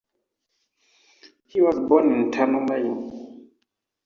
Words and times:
He 1.45 1.61
was 1.61 1.75
born 1.77 2.11
in 2.11 2.31
Turner, 2.31 2.61
Maine. 2.65 3.51